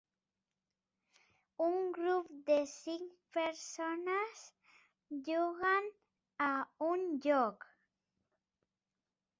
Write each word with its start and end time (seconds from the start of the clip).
Un 1.65 1.75
grup 1.97 2.31
de 2.47 2.55
cinc 2.71 3.05
persones 3.39 4.43
jugant 5.29 5.93
a 6.49 6.53
un 6.91 7.07
joc. 7.29 7.71